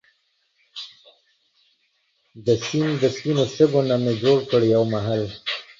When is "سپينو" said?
3.15-3.43